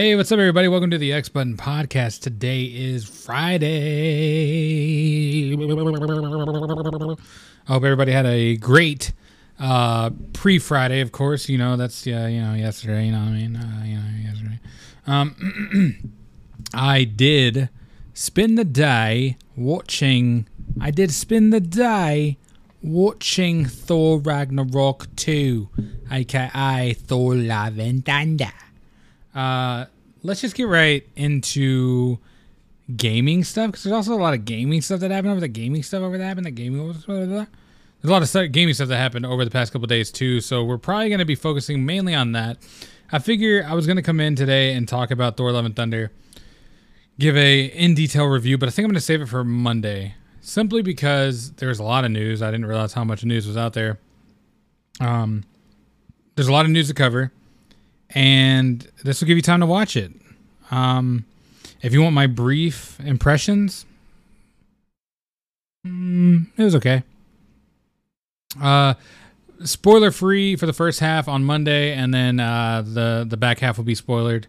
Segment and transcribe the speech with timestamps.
[0.00, 0.66] Hey, what's up, everybody?
[0.66, 2.22] Welcome to the X Button Podcast.
[2.22, 3.68] Today is Friday.
[5.52, 5.56] I
[7.66, 9.12] hope everybody had a great
[9.58, 11.02] uh, pre-Friday.
[11.02, 13.04] Of course, you know that's yeah, you know yesterday.
[13.04, 13.56] You know what I mean?
[13.56, 14.60] Uh, you know yesterday.
[15.06, 16.14] Um,
[16.72, 17.68] I did
[18.14, 20.48] spend the day watching.
[20.80, 22.38] I did spend the day
[22.82, 25.68] watching Thor Ragnarok 2,
[26.10, 28.52] aka Thor Love and Thunder.
[29.34, 29.86] Uh,
[30.22, 32.18] let's just get right into
[32.96, 35.82] gaming stuff because there's also a lot of gaming stuff that happened over the gaming
[35.82, 36.46] stuff over that happened.
[36.46, 37.46] The gaming blah, blah, blah.
[38.02, 40.40] There's a lot of gaming stuff that happened over the past couple days too.
[40.40, 42.58] So we're probably going to be focusing mainly on that.
[43.12, 45.76] I figure I was going to come in today and talk about Thor: Love and
[45.76, 46.12] Thunder,
[47.18, 50.14] give a in detail review, but I think I'm going to save it for Monday
[50.40, 52.42] simply because there's a lot of news.
[52.42, 53.98] I didn't realize how much news was out there.
[55.00, 55.44] Um,
[56.34, 57.32] there's a lot of news to cover
[58.14, 60.12] and this will give you time to watch it.
[60.70, 61.24] Um,
[61.82, 63.86] if you want my brief impressions,
[65.86, 67.02] mm, it was okay.
[68.60, 68.94] Uh,
[69.64, 73.76] spoiler free for the first half on Monday, and then uh, the the back half
[73.76, 74.44] will be spoilered.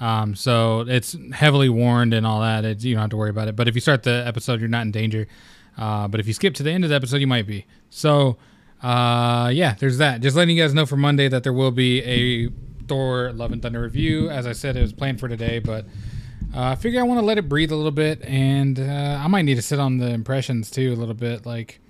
[0.00, 2.82] Um, so it's heavily warned and all that.
[2.82, 3.56] You don't have to worry about it.
[3.56, 5.26] But if you start the episode, you're not in danger.
[5.78, 7.66] Uh, but if you skip to the end of the episode, you might be.
[7.90, 8.36] So,
[8.82, 10.20] uh, yeah, there's that.
[10.20, 12.50] Just letting you guys know for Monday that there will be a
[12.88, 14.30] Thor Love and Thunder review.
[14.30, 15.86] As I said, it was planned for today, but
[16.54, 19.26] uh, I figure I want to let it breathe a little bit, and uh, I
[19.28, 21.44] might need to sit on the impressions too a little bit.
[21.44, 21.80] Like,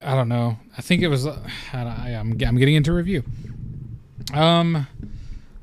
[0.00, 0.58] I don't know.
[0.76, 1.26] I think it was.
[1.26, 1.38] Uh,
[1.72, 3.22] I, am I'm getting into review.
[4.34, 4.86] Um,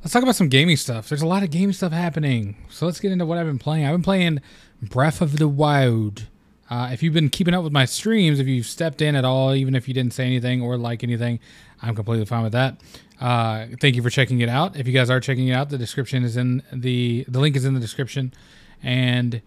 [0.01, 1.09] let's talk about some gaming stuff.
[1.09, 3.85] There's a lot of game stuff happening, so let's get into what I've been playing.
[3.85, 4.41] I've been playing
[4.81, 6.27] Breath of the Wild.
[6.69, 9.53] Uh, if you've been keeping up with my streams, if you've stepped in at all,
[9.53, 11.39] even if you didn't say anything or like anything,
[11.81, 12.77] I'm completely fine with that.
[13.23, 14.75] Uh, thank you for checking it out.
[14.75, 17.63] If you guys are checking it out, the description is in the the link is
[17.63, 18.33] in the description.
[18.83, 19.41] And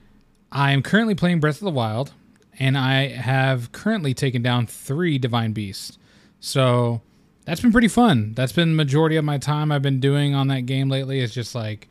[0.51, 2.15] I am currently playing Breath of the Wild,
[2.59, 5.99] and I have currently taken down three Divine Beasts.
[6.41, 7.03] So
[7.45, 8.33] that's been pretty fun.
[8.33, 11.21] That's been majority of my time I've been doing on that game lately.
[11.21, 11.87] Is just like,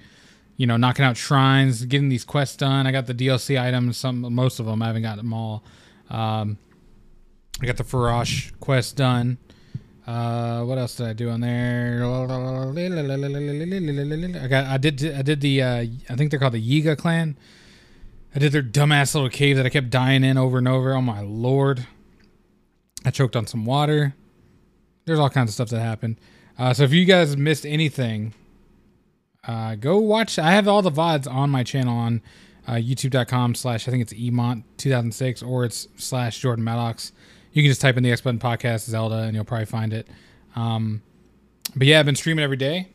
[0.58, 2.88] you know, knocking out shrines, getting these quests done.
[2.88, 4.82] I got the DLC items, some most of them.
[4.82, 5.64] I haven't got them all.
[6.09, 6.58] Um,
[7.62, 9.38] I got the Farosh quest done.
[10.08, 12.02] Uh, what else did I do on there?
[14.36, 17.38] I got, I did, I did the, uh, I think they're called the Yiga clan.
[18.36, 20.94] I did their dumbass little cave that I kept dying in over and over.
[20.94, 21.88] Oh my lord!
[23.06, 24.14] I choked on some water.
[25.06, 26.18] There's all kinds of stuff that happened.
[26.60, 28.34] Uh, so if you guys missed anything,
[29.48, 30.38] uh, go watch.
[30.38, 32.22] I have all the vods on my channel on
[32.68, 37.12] uh, YouTube.com slash I think it's Emont 2006 or it's slash Jordan Maddox
[37.56, 40.08] you can just type in the X Button Podcast Zelda and you'll probably find it.
[40.58, 41.02] Um,
[41.74, 42.90] but yeah, I've been streaming every day,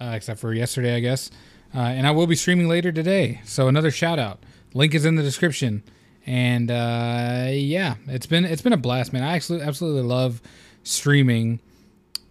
[0.00, 1.32] uh, except for yesterday, I guess.
[1.74, 3.40] Uh, and I will be streaming later today.
[3.44, 4.38] So another shout out.
[4.72, 5.82] Link is in the description.
[6.26, 9.24] And uh, yeah, it's been it's been a blast, man.
[9.24, 10.42] I actually absolutely love
[10.84, 11.58] streaming.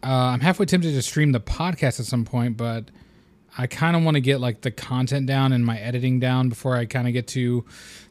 [0.01, 2.85] Uh, I'm halfway tempted to stream the podcast at some point, but
[3.57, 6.75] I kind of want to get like the content down and my editing down before
[6.75, 7.65] I kind of get to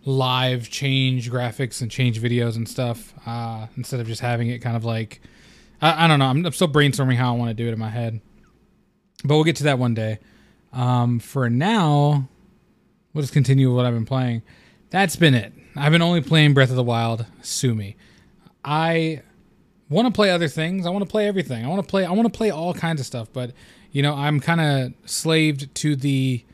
[0.05, 4.77] live change graphics and change videos and stuff uh, instead of just having it kind
[4.77, 5.21] of like
[5.81, 6.27] I, I don't know.
[6.27, 8.21] I'm, I'm, still brainstorming how I want to do it in my head,
[9.25, 10.19] but we'll get to that one day.
[10.73, 12.29] Um, for now,
[13.13, 14.43] we'll just continue with what I've been playing.
[14.91, 15.53] That's been it.
[15.75, 17.27] I've been only playing Breath of the Wild.
[17.43, 17.97] Sue me.
[18.65, 19.23] I
[19.89, 20.87] want to play other things.
[20.87, 21.65] I want to play everything.
[21.65, 22.05] I want to play.
[22.05, 23.53] I want to play all kinds of stuff, but
[23.97, 26.45] you know, I'm kind of slaved to the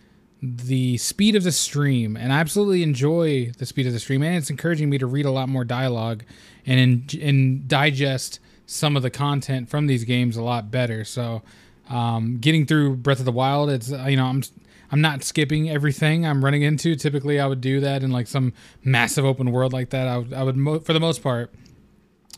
[0.40, 4.36] the speed of the stream, and I absolutely enjoy the speed of the stream, and
[4.36, 6.22] it's encouraging me to read a lot more dialogue
[6.64, 6.78] and
[7.12, 11.04] in, and digest some of the content from these games a lot better.
[11.04, 11.42] So,
[11.90, 14.44] um, getting through Breath of the Wild, it's you know, I'm
[14.92, 16.94] I'm not skipping everything I'm running into.
[16.94, 18.52] Typically, I would do that in like some
[18.84, 20.06] massive open world like that.
[20.06, 21.52] I would, I would mo- for the most part,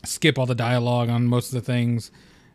[0.03, 2.09] skip all the dialogue on most of the things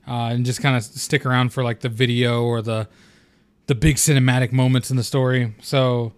[0.07, 2.89] uh, and just kind of stick around for like the video or the
[3.67, 5.55] the big cinematic moments in the story.
[5.61, 6.13] So,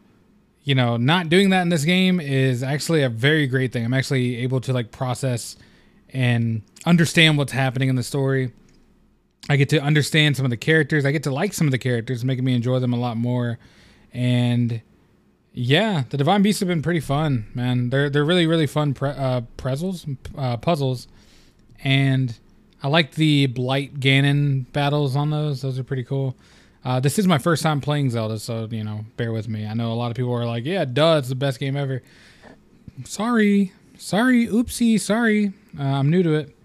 [0.65, 3.85] you know, not doing that in this game is actually a very great thing.
[3.85, 5.57] I'm actually able to like process
[6.15, 8.53] and understand what's happening in the story.
[9.51, 11.05] I get to understand some of the characters.
[11.05, 13.59] I get to like some of the characters, making me enjoy them a lot more.
[14.15, 14.81] And
[15.53, 17.91] yeah, the Divine Beasts have been pretty fun, man.
[17.91, 20.07] They're they're really really fun pre- uh, puzzles,
[20.39, 21.09] uh, puzzles,
[21.85, 22.39] and
[22.83, 25.63] I like the Blight Ganon battles on those.
[25.63, 26.37] Those are pretty cool.
[26.85, 29.67] Uh, this is my first time playing Zelda, so you know, bear with me.
[29.67, 32.03] I know a lot of people are like, "Yeah, duh, it's the best game ever."
[33.05, 35.53] Sorry, sorry, oopsie, sorry.
[35.79, 36.57] Uh, I'm new to it.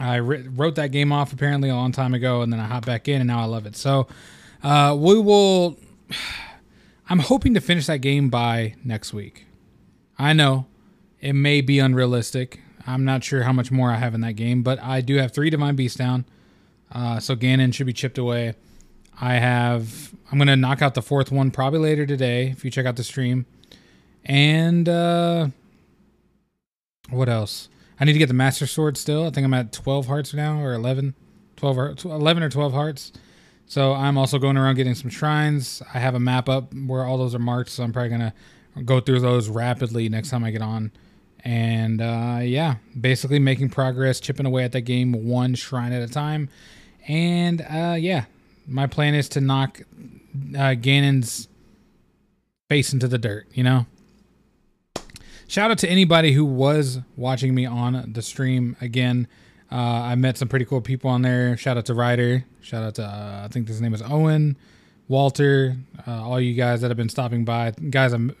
[0.00, 3.06] I wrote that game off apparently a long time ago, and then I hopped back
[3.06, 3.76] in, and now I love it.
[3.76, 4.08] So
[4.62, 5.78] Uh, we will.
[7.08, 9.46] I'm hoping to finish that game by next week.
[10.18, 10.66] I know
[11.20, 12.60] it may be unrealistic.
[12.94, 15.32] I'm not sure how much more I have in that game, but I do have
[15.32, 16.24] three Divine Beasts down.
[16.92, 18.54] Uh, so Ganon should be chipped away.
[19.20, 20.14] I have.
[20.30, 22.48] I'm gonna knock out the fourth one probably later today.
[22.48, 23.46] If you check out the stream,
[24.24, 25.48] and uh,
[27.10, 27.68] what else?
[27.98, 29.26] I need to get the Master Sword still.
[29.26, 31.14] I think I'm at 12 hearts now, or 11,
[31.56, 33.12] 12, or 11 or 12 hearts.
[33.66, 35.82] So I'm also going around getting some shrines.
[35.92, 38.34] I have a map up where all those are marked, so I'm probably gonna
[38.84, 40.92] go through those rapidly next time I get on.
[41.44, 46.12] And uh, yeah, basically making progress, chipping away at that game one shrine at a
[46.12, 46.48] time.
[47.08, 48.26] And uh, yeah,
[48.66, 49.80] my plan is to knock
[50.54, 51.48] uh, Ganon's
[52.68, 53.46] face into the dirt.
[53.52, 53.86] You know.
[55.48, 59.26] Shout out to anybody who was watching me on the stream again.
[59.72, 61.56] Uh, I met some pretty cool people on there.
[61.56, 62.44] Shout out to Ryder.
[62.60, 64.56] Shout out to uh, I think his name is Owen,
[65.08, 65.76] Walter,
[66.06, 67.72] uh, all you guys that have been stopping by.
[67.72, 68.36] Guys, I'm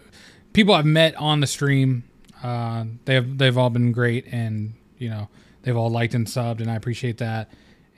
[0.52, 2.04] people I've met on the stream.
[2.42, 5.28] Uh, they've they've all been great, and you know
[5.62, 7.50] they've all liked and subbed, and I appreciate that.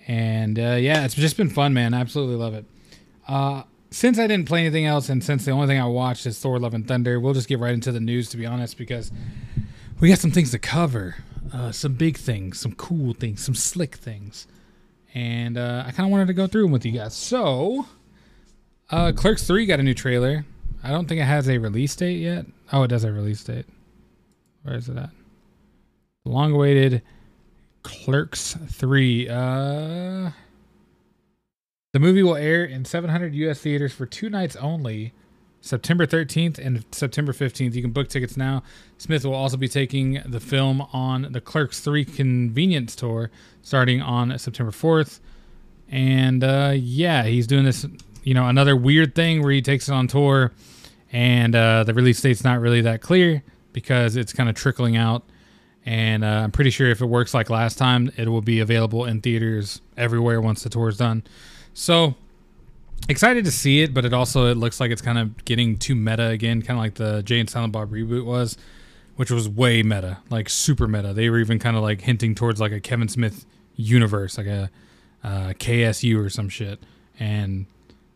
[0.07, 1.95] And uh, yeah, it's just been fun, man.
[1.95, 2.65] I absolutely love it.
[3.29, 6.39] Uh, since I didn't play anything else, and since the only thing I watched is
[6.39, 8.31] Thor: Love and Thunder, we'll just get right into the news.
[8.31, 9.13] To be honest, because
[10.01, 11.17] we got some things to cover
[11.53, 14.47] uh, some big things, some cool things, some slick things.
[15.15, 17.15] And uh, I kind of wanted to go through them with you guys.
[17.15, 17.87] So,
[18.91, 20.47] uh, Clerks 3 got a new trailer.
[20.83, 22.47] I don't think it has a release date yet.
[22.73, 23.67] Oh, it does have a release date.
[24.63, 25.11] Where is it at?
[26.25, 27.03] Long awaited
[27.83, 29.29] Clerks 3.
[29.29, 30.31] Uh,
[31.93, 35.13] the movie will air in 700 US theaters for two nights only
[35.61, 37.75] September 13th and September 15th.
[37.75, 38.63] You can book tickets now.
[38.99, 43.31] Smith will also be taking the film on the Clerks 3 convenience tour
[43.63, 45.21] starting on September 4th.
[45.89, 47.87] And uh, yeah, he's doing this,
[48.23, 50.53] you know, another weird thing where he takes it on tour
[51.13, 53.43] and uh, the release date's not really that clear
[53.73, 55.23] because it's kind of trickling out.
[55.85, 59.05] And uh, I'm pretty sure if it works like last time, it will be available
[59.05, 61.25] in theaters everywhere once the tour is done.
[61.75, 62.15] So
[63.09, 65.95] excited to see it, but it also it looks like it's kind of getting too
[65.95, 68.57] meta again, kind of like the Jay and Silent Bob reboot was,
[69.17, 71.13] which was way meta, like super meta.
[71.13, 73.45] They were even kind of like hinting towards like a Kevin Smith
[73.77, 74.71] universe, like a
[75.25, 76.81] uh, KSU or some shit,
[77.19, 77.67] and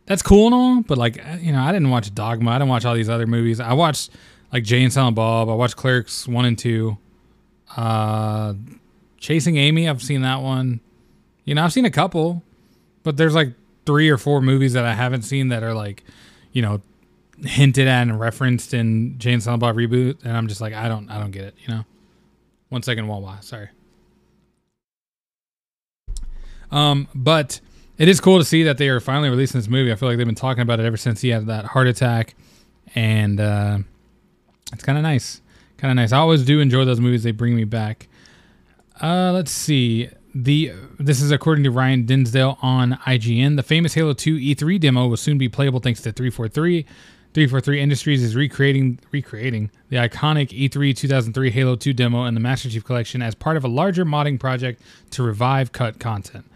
[0.06, 0.82] that's cool and all.
[0.82, 2.52] But like you know, I didn't watch Dogma.
[2.52, 3.60] I didn't watch all these other movies.
[3.60, 4.10] I watched
[4.52, 5.48] like Jay and Silent Bob.
[5.48, 6.98] I watched Clerks one and two.
[7.76, 8.54] Uh,
[9.18, 9.88] Chasing Amy.
[9.88, 10.80] I've seen that one.
[11.44, 12.42] You know, I've seen a couple,
[13.02, 13.52] but there's like
[13.84, 16.04] three or four movies that I haven't seen that are like,
[16.52, 16.80] you know,
[17.44, 20.88] hinted at and referenced in Jay and Silent Bob reboot, and I'm just like, I
[20.88, 21.54] don't, I don't get it.
[21.62, 21.84] You know.
[22.68, 23.38] One second, Wawa.
[23.42, 23.68] Sorry.
[26.72, 27.60] Um, but
[27.96, 29.92] it is cool to see that they are finally releasing this movie.
[29.92, 32.34] I feel like they've been talking about it ever since he had that heart attack,
[32.96, 33.78] and uh,
[34.72, 35.40] it's kind of nice.
[35.78, 36.12] Kind of nice.
[36.12, 37.22] I always do enjoy those movies.
[37.22, 38.08] They bring me back.
[39.00, 43.56] Uh, let's see the this is according to Ryan Dinsdale on IGN.
[43.56, 46.82] The famous Halo 2 E3 demo will soon be playable thanks to 343.
[47.34, 52.70] 343 Industries is recreating recreating the iconic E3 2003 Halo 2 demo and the Master
[52.70, 56.46] Chief Collection as part of a larger modding project to revive cut content.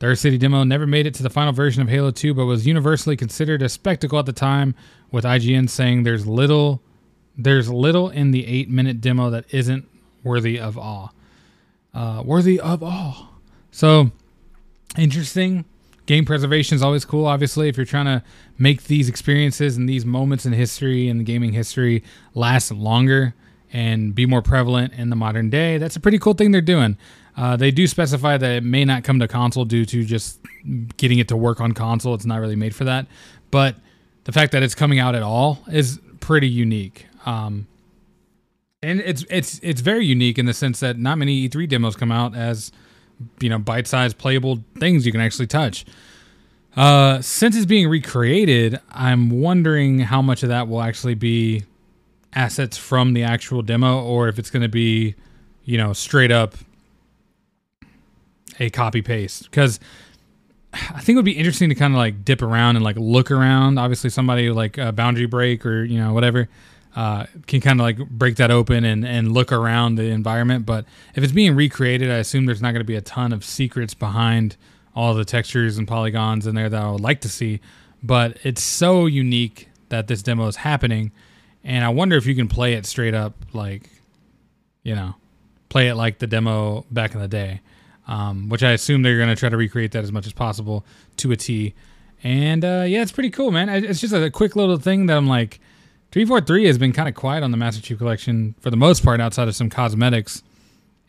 [0.00, 2.46] The Earth City demo never made it to the final version of Halo 2, but
[2.46, 4.74] was universally considered a spectacle at the time,
[5.12, 6.82] with IGN saying there's little
[7.36, 9.88] there's little in the eight minute demo that isn't
[10.22, 11.08] worthy of awe
[11.94, 13.28] uh, worthy of awe.
[13.70, 14.10] So
[14.98, 15.64] interesting.
[16.06, 17.26] Game preservation is always cool.
[17.26, 18.22] Obviously, if you're trying to
[18.58, 22.02] make these experiences and these moments in history and the gaming history
[22.34, 23.34] last longer
[23.72, 26.98] and be more prevalent in the modern day, that's a pretty cool thing they're doing.
[27.36, 30.38] Uh, they do specify that it may not come to console due to just
[30.98, 32.14] getting it to work on console.
[32.14, 33.06] It's not really made for that.
[33.50, 33.76] But
[34.24, 37.06] the fact that it's coming out at all is pretty unique.
[37.24, 37.66] Um,
[38.84, 42.12] and it's it's it's very unique in the sense that not many E3 demos come
[42.12, 42.70] out as
[43.40, 45.84] you know bite-sized playable things you can actually touch.
[46.76, 51.62] Uh, since it's being recreated, I'm wondering how much of that will actually be
[52.32, 55.14] assets from the actual demo, or if it's going to be,
[55.64, 56.56] you know, straight up
[58.58, 59.44] a copy paste.
[59.44, 59.78] Because
[60.72, 63.30] I think it would be interesting to kind of like dip around and like look
[63.30, 63.78] around.
[63.78, 66.48] Obviously, somebody like a Boundary Break or you know whatever
[66.94, 70.64] uh, can kind of like break that open and, and look around the environment.
[70.64, 70.84] But
[71.14, 73.94] if it's being recreated, I assume there's not going to be a ton of secrets
[73.94, 74.56] behind
[74.94, 77.60] all the textures and polygons in there that I would like to see.
[78.02, 81.10] But it's so unique that this demo is happening.
[81.64, 83.90] And I wonder if you can play it straight up, like,
[84.82, 85.14] you know,
[85.68, 87.60] play it like the demo back in the day,
[88.06, 90.84] um, which I assume they're going to try to recreate that as much as possible
[91.16, 91.74] to a T.
[92.22, 93.68] And uh, yeah, it's pretty cool, man.
[93.68, 95.58] It's just a quick little thing that I'm like,
[96.14, 99.20] 343 has been kind of quiet on the Master Chief Collection for the most part,
[99.20, 100.44] outside of some cosmetics.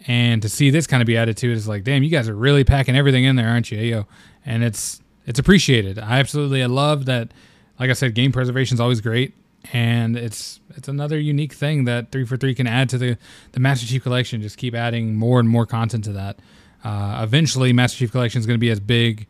[0.07, 2.27] And to see this kind of be added to it is like, damn, you guys
[2.27, 4.07] are really packing everything in there, aren't you, yo?
[4.47, 5.99] And it's it's appreciated.
[5.99, 7.35] I absolutely love that.
[7.79, 9.35] Like I said, game preservation is always great,
[9.73, 13.15] and it's it's another unique thing that 343 can add to the
[13.51, 14.41] the Master Chief Collection.
[14.41, 16.39] Just keep adding more and more content to that.
[16.83, 19.27] Uh, eventually, Master Chief Collection is going to be as big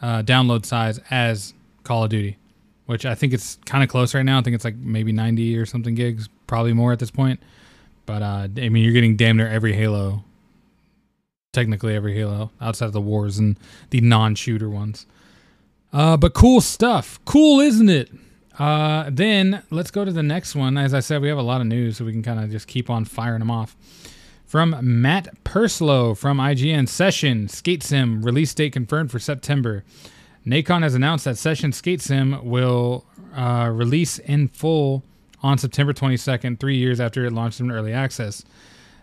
[0.00, 1.52] uh, download size as
[1.84, 2.38] Call of Duty,
[2.88, 4.38] which I think it's kind of close right now.
[4.38, 7.38] I think it's like maybe 90 or something gigs, probably more at this point.
[8.06, 10.24] But uh, I mean, you're getting damn near every Halo,
[11.52, 13.58] technically every Halo outside of the wars and
[13.90, 15.04] the non-shooter ones.
[15.92, 17.20] Uh, but cool stuff.
[17.26, 18.10] Cool, isn't it?
[18.58, 20.78] Uh, then let's go to the next one.
[20.78, 22.66] As I said, we have a lot of news, so we can kind of just
[22.66, 23.76] keep on firing them off.
[24.46, 29.84] From Matt Purslow from IGN Session Skate Sim release date confirmed for September.
[30.48, 33.04] Nacon has announced that Session Skate Sim will
[33.36, 35.02] uh, release in full
[35.42, 38.44] on September 22nd, three years after it launched in early access.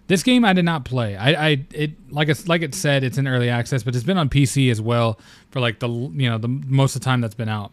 [0.07, 1.15] This game I did not play.
[1.15, 4.17] I, I it like it's like it said it's in early access, but it's been
[4.17, 7.33] on PC as well for like the you know the most of the time that's
[7.33, 7.71] been out.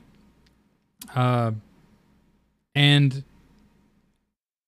[1.14, 1.52] Uh,
[2.74, 3.22] and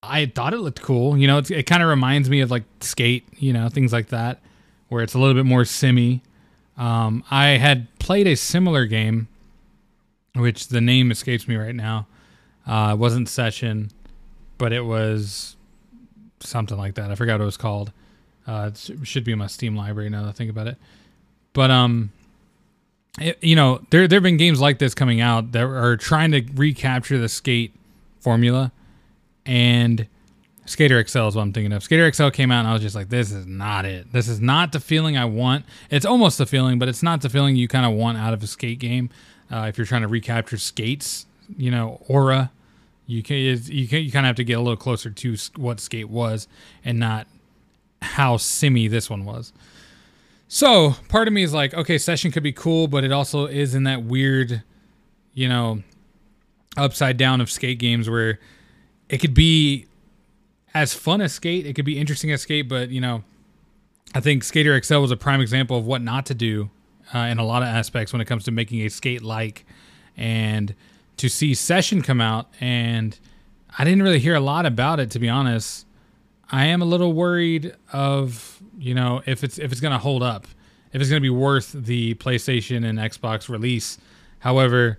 [0.03, 1.17] I thought it looked cool.
[1.17, 4.41] You know, it kind of reminds me of like Skate, you know, things like that,
[4.89, 6.23] where it's a little bit more simmy.
[6.77, 9.29] Um, I had played a similar game,
[10.35, 12.07] which the name escapes me right now.
[12.67, 13.91] Uh, it wasn't Session,
[14.59, 15.57] but it was
[16.41, 17.11] something like that.
[17.11, 17.93] I forgot what it was called.
[18.47, 20.77] Uh, it should be in my Steam library now that I think about it.
[21.53, 22.13] But um,
[23.21, 26.33] it, you know, there there have been games like this coming out that are trying
[26.33, 27.75] to recapture the Skate
[28.21, 28.73] formula
[29.47, 30.07] and
[30.67, 31.83] Skater XL is what I'm thinking of.
[31.83, 34.13] Skater XL came out and I was just like, this is not it.
[34.13, 35.65] This is not the feeling I want.
[35.91, 38.43] It's almost the feeling, but it's not the feeling you kind of want out of
[38.43, 39.11] a skate game.
[39.53, 42.51] Uh, if you're trying to recapture skates, you know, aura,
[43.07, 45.81] you can you can you kind of have to get a little closer to what
[45.81, 46.49] skate was
[46.85, 47.27] and not
[48.01, 49.53] how simmy this one was.
[50.49, 53.75] So part of me is like, okay, session could be cool, but it also is
[53.75, 54.63] in that weird,
[55.35, 55.83] you know,
[56.77, 58.39] upside down of skate games where
[59.09, 59.87] it could be
[60.75, 63.23] as fun as skate, it could be interesting as skate, but you know,
[64.15, 66.71] I think Skater XL was a prime example of what not to do
[67.15, 69.65] uh, in a lot of aspects when it comes to making a skate like.
[70.17, 70.75] And
[71.17, 73.19] to see Session come out, and
[73.77, 75.87] I didn't really hear a lot about it to be honest.
[76.51, 80.47] I am a little worried of you know if it's if it's gonna hold up,
[80.93, 83.99] if it's gonna be worth the PlayStation and Xbox release.
[84.41, 84.99] However,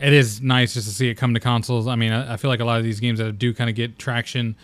[0.00, 1.86] it is nice just to see it come to consoles.
[1.86, 3.76] I mean, I, I feel like a lot of these games that do kind of
[3.76, 4.56] get traction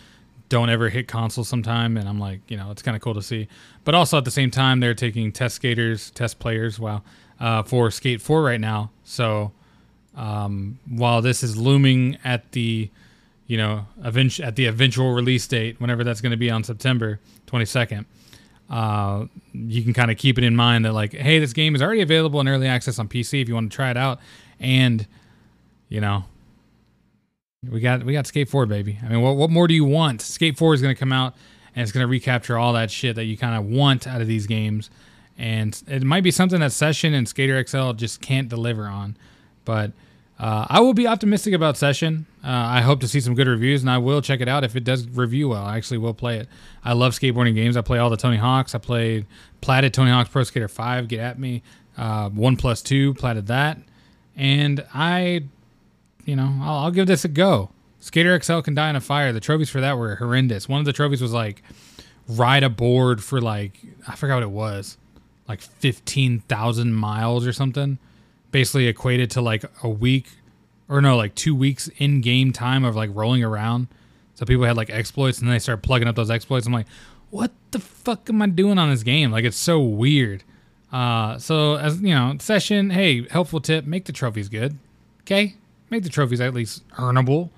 [0.53, 3.23] don't ever hit console sometime, and I'm like, you know, it's kind of cool to
[3.23, 3.47] see.
[3.83, 7.01] But also at the same time, they're taking test skaters, test players, wow,
[7.39, 8.91] uh, for Skate 4 right now.
[9.03, 9.51] So
[10.15, 12.91] um, while this is looming at the,
[13.47, 17.19] you know, event- at the eventual release date, whenever that's going to be on September
[17.47, 18.05] 22nd,
[18.69, 21.81] uh, you can kind of keep it in mind that like, hey, this game is
[21.81, 24.19] already available in early access on PC if you want to try it out,
[24.59, 25.07] and
[25.89, 26.25] you know,
[27.71, 28.99] we got we got Skate 4, baby.
[29.03, 30.21] I mean, what what more do you want?
[30.21, 31.35] Skate 4 is going to come out
[31.75, 34.27] and it's going to recapture all that shit that you kind of want out of
[34.27, 34.89] these games.
[35.37, 39.17] And it might be something that Session and Skater XL just can't deliver on.
[39.65, 39.91] But
[40.39, 42.27] uh, I will be optimistic about Session.
[42.43, 44.75] Uh, I hope to see some good reviews, and I will check it out if
[44.75, 45.63] it does review well.
[45.63, 46.47] I actually will play it.
[46.83, 47.77] I love skateboarding games.
[47.77, 48.75] I play all the Tony Hawks.
[48.75, 49.25] I played
[49.61, 51.07] platted Tony Hawk's Pro Skater 5.
[51.07, 51.63] Get at me.
[51.97, 53.77] Uh, One plus two platted that,
[54.35, 55.43] and I
[56.25, 57.69] you know, I'll, I'll give this a go.
[57.99, 59.31] Skater XL can die in a fire.
[59.31, 60.67] The trophies for that were horrendous.
[60.67, 61.63] One of the trophies was like
[62.27, 64.97] ride a board for like I forgot what it was,
[65.47, 67.97] like fifteen thousand miles or something.
[68.51, 70.27] Basically equated to like a week,
[70.89, 73.87] or no, like two weeks in game time of like rolling around.
[74.35, 76.67] So people had like exploits, and then they start plugging up those exploits.
[76.67, 76.87] I'm like,
[77.29, 79.31] what the fuck am I doing on this game?
[79.31, 80.43] Like it's so weird.
[80.91, 82.89] Uh, so as you know, session.
[82.89, 84.77] Hey, helpful tip: make the trophies good.
[85.21, 85.55] Okay,
[85.93, 87.49] make the trophies at least earnable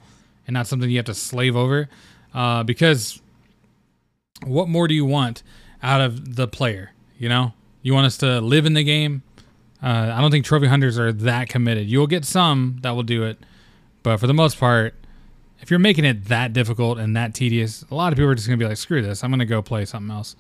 [0.46, 1.90] and not something you have to slave over.
[2.34, 3.22] Uh, because
[4.46, 5.42] what more do you want
[5.82, 6.92] out of the player?
[7.18, 9.24] You know, you want us to live in the game.
[9.82, 11.88] Uh, I don't think trophy hunters are that committed.
[11.88, 13.38] You'll get some that will do it,
[14.04, 14.96] but for the most part,
[15.60, 18.48] if you're making it that difficult and that tedious, a lot of people are just
[18.48, 19.24] gonna be like, "Screw this!
[19.24, 20.36] I'm gonna go play something else."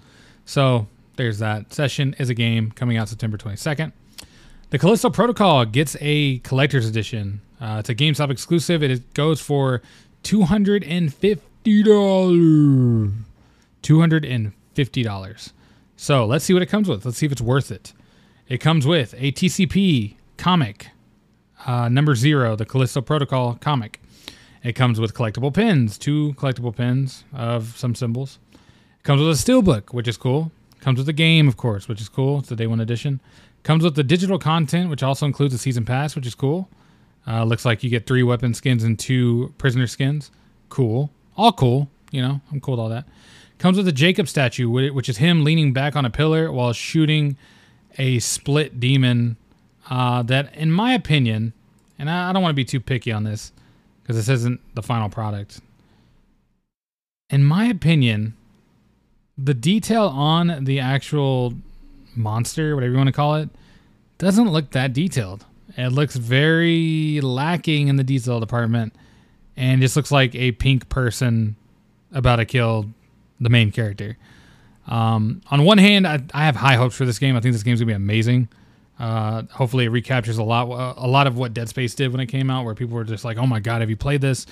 [0.46, 1.74] So there's that.
[1.74, 3.94] Session is a game coming out September 22nd.
[4.72, 7.42] The Callisto Protocol gets a collector's edition.
[7.62, 8.84] Uh, it's a GameStop exclusive.
[8.84, 9.82] It goes for
[10.24, 13.12] two hundred and fifty dollars.
[13.82, 15.54] Two hundred and fifty dollars.
[15.96, 17.06] So let's see what it comes with.
[17.06, 17.94] Let's see if it's worth it.
[18.48, 20.90] It comes with a TCP comic,
[21.66, 24.02] uh, number zero, the Callisto Protocol comic.
[24.64, 28.40] It comes with collectible pins, two collectible pins of some symbols.
[28.54, 30.52] It comes with a steelbook, which is cool.
[30.76, 32.40] It Comes with a game, of course, which is cool.
[32.40, 33.22] It's the day one edition.
[33.66, 36.70] Comes with the digital content, which also includes a season pass, which is cool.
[37.28, 40.30] Uh, looks like you get three weapon skins and two prisoner skins.
[40.70, 41.10] Cool.
[41.36, 41.90] All cool.
[42.12, 43.08] You know, I'm cool with all that.
[43.58, 47.38] Comes with a Jacob statue, which is him leaning back on a pillar while shooting
[47.98, 49.36] a split demon.
[49.90, 51.52] Uh, that, in my opinion,
[51.98, 53.52] and I, I don't want to be too picky on this
[54.04, 55.60] because this isn't the final product.
[57.32, 58.36] In my opinion,
[59.40, 61.56] the detail on the actual
[62.16, 63.50] monster, whatever you want to call it,
[64.18, 65.46] doesn't look that detailed.
[65.78, 68.94] It looks very lacking in the detail department
[69.58, 71.56] and just looks like a pink person
[72.12, 72.90] about to kill
[73.40, 74.18] the main character.
[74.88, 77.36] Um, on one hand, I, I, have high hopes for this game.
[77.36, 78.50] I think this game's gonna be amazing.
[79.00, 82.28] Uh, hopefully, it recaptures a lot a lot of what Dead Space did when it
[82.28, 84.46] came out, where people were just like, "Oh my god, have you played this?"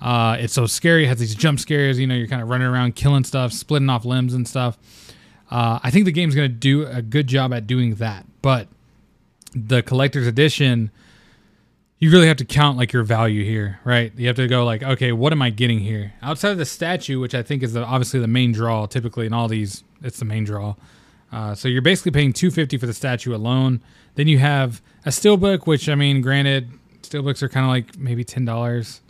[0.00, 1.04] Uh, it's so scary.
[1.04, 1.98] It has these jump scares.
[1.98, 4.78] You know, you're kind of running around killing stuff, splitting off limbs and stuff.
[5.50, 8.68] Uh, I think the game's gonna do a good job at doing that, but
[9.54, 10.90] the collector's edition
[12.04, 14.12] you really have to count like your value here, right?
[14.14, 16.12] You have to go like, okay, what am I getting here?
[16.20, 18.84] Outside of the statue, which I think is the, obviously the main draw.
[18.84, 20.74] Typically in all these, it's the main draw.
[21.32, 23.80] Uh, so you're basically paying 250 for the statue alone.
[24.16, 26.68] Then you have a steelbook, which I mean, granted,
[27.00, 29.00] steelbooks are kind of like maybe ten dollars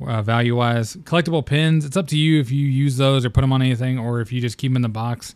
[0.00, 0.96] uh, value wise.
[0.96, 3.98] Collectible pins, it's up to you if you use those or put them on anything,
[3.98, 5.34] or if you just keep them in the box.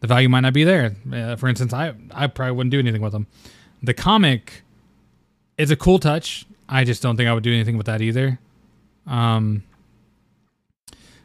[0.00, 0.96] The value might not be there.
[1.12, 3.26] Uh, for instance, I I probably wouldn't do anything with them.
[3.82, 4.62] The comic
[5.58, 6.46] is a cool touch.
[6.68, 8.38] I just don't think I would do anything with that either.
[9.06, 9.64] Um,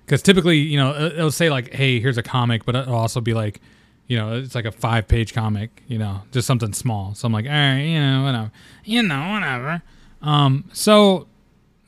[0.06, 3.34] because typically, you know, it'll say like, "Hey, here's a comic," but it'll also be
[3.34, 3.60] like,
[4.08, 7.16] you know, it's like a five page comic, you know, just something small.
[7.16, 8.52] So I'm like, all right, you know, whatever,
[8.84, 9.82] you know, whatever.
[10.22, 11.28] Um, so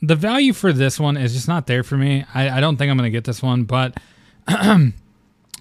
[0.02, 2.24] the value for this one is just not there for me.
[2.34, 3.98] I, I don't think I'm gonna get this one, but
[4.48, 4.90] I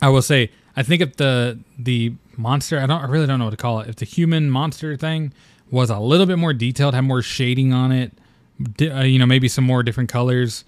[0.04, 3.52] will say I think if the the monster, I don't, I really don't know what
[3.52, 3.90] to call it.
[3.90, 5.34] If the human monster thing
[5.72, 8.14] was a little bit more detailed, had more shading on it.
[8.80, 10.64] Uh, you know, maybe some more different colors.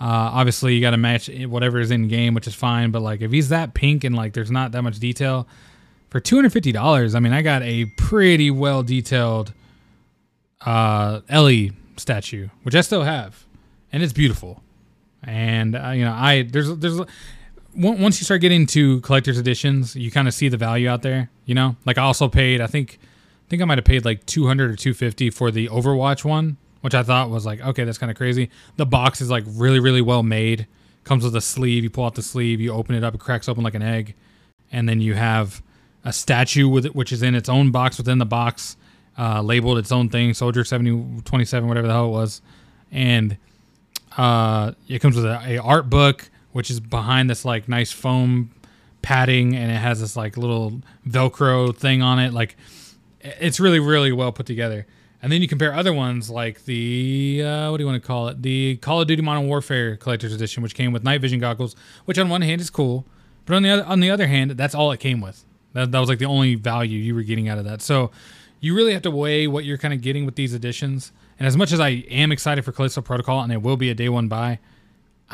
[0.00, 2.90] Uh, obviously, you got to match whatever is in game, which is fine.
[2.90, 5.48] But like, if he's that pink and like there's not that much detail,
[6.10, 9.52] for two hundred fifty dollars, I mean, I got a pretty well detailed
[10.60, 13.44] uh, Ellie statue, which I still have,
[13.92, 14.62] and it's beautiful.
[15.22, 17.00] And uh, you know, I there's there's
[17.76, 21.30] once you start getting to collector's editions, you kind of see the value out there.
[21.44, 22.98] You know, like I also paid, I think
[23.46, 26.94] I think I might have paid like 200 or 250 for the Overwatch one, which
[26.94, 28.50] I thought was like, okay, that's kind of crazy.
[28.76, 30.66] The box is like really, really well made.
[31.04, 31.82] Comes with a sleeve.
[31.84, 34.14] You pull out the sleeve, you open it up, it cracks open like an egg,
[34.72, 35.62] and then you have
[36.04, 38.76] a statue with it, which is in its own box within the box,
[39.18, 42.42] uh, labeled its own thing, Soldier 7027, whatever the hell it was,
[42.90, 43.36] and
[44.16, 48.48] uh, it comes with a, a art book, which is behind this like nice foam
[49.02, 52.56] padding, and it has this like little Velcro thing on it, like
[53.20, 54.86] it's really really well put together.
[55.20, 58.28] And then you compare other ones like the uh, what do you want to call
[58.28, 58.40] it?
[58.40, 62.20] The Call of Duty Modern Warfare Collector's Edition, which came with night vision goggles, which
[62.20, 63.04] on one hand is cool,
[63.46, 65.44] but on the other on the other hand, that's all it came with.
[65.72, 67.82] That, that was like the only value you were getting out of that.
[67.82, 68.12] So
[68.60, 71.10] you really have to weigh what you're kind of getting with these editions.
[71.36, 73.94] And as much as I am excited for Callisto Protocol, and it will be a
[73.94, 74.60] day one buy,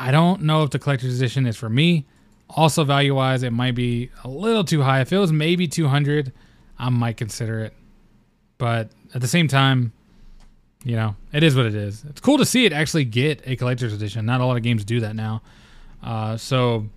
[0.01, 2.07] I don't know if the collector's edition is for me.
[2.49, 5.01] Also, value wise, it might be a little too high.
[5.01, 6.33] If it was maybe 200,
[6.79, 7.73] I might consider it.
[8.57, 9.93] But at the same time,
[10.83, 12.03] you know, it is what it is.
[12.09, 14.25] It's cool to see it actually get a collector's edition.
[14.25, 15.43] Not a lot of games do that now.
[16.01, 16.87] Uh, so,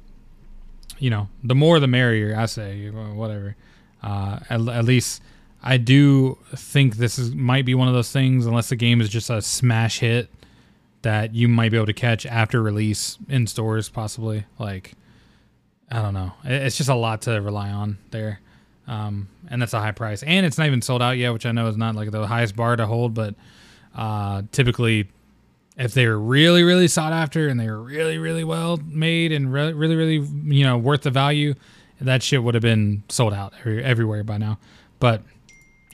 [0.99, 3.55] you know, the more the merrier, I say, whatever.
[4.03, 5.23] Uh, at, at, least
[5.63, 9.11] I do think this is might be one of those things, unless the game is
[9.11, 10.31] just a smash hit
[11.05, 14.45] that you might be able to catch after release in stores, possibly.
[14.59, 14.93] Like,
[15.91, 16.33] I don't know.
[16.45, 18.41] It's just a lot to rely on there.
[18.87, 20.23] Um, and that's a high price.
[20.23, 22.57] And it's not even sold out yet, which I know is not like the highest
[22.57, 23.35] bar to hold, but
[23.95, 25.09] uh, typically,
[25.77, 29.97] if they're really, really sought after and they're really, really well made and re- really,
[29.97, 31.55] really, you know, worth the value,
[32.01, 34.59] that shit would have been sold out every- everywhere by now.
[35.01, 35.23] But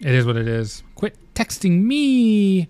[0.00, 0.82] it is what it is.
[0.94, 2.68] Quit texting me.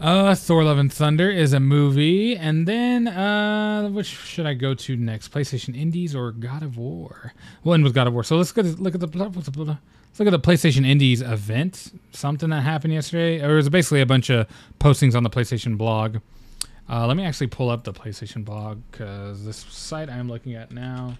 [0.00, 4.72] Uh, Thor: Love and Thunder is a movie, and then uh, which should I go
[4.72, 5.32] to next?
[5.32, 7.32] PlayStation Indies or God of War?
[7.64, 8.22] We'll end with God of War.
[8.22, 11.92] So let's go look at the let's look at the PlayStation Indies event.
[12.12, 13.44] Something that happened yesterday.
[13.44, 14.46] Or it was basically a bunch of
[14.78, 16.18] postings on the PlayStation blog.
[16.88, 20.70] Uh, let me actually pull up the PlayStation blog because this site I'm looking at
[20.70, 21.18] now,